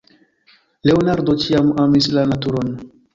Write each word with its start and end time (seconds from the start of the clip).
Leonardo 0.89 1.35
ĉiam 1.43 1.69
amis 1.83 2.09
la 2.17 2.25
naturon. 2.33 2.73